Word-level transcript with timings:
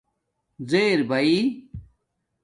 زیر 0.69 0.99
باݵ 1.09 1.31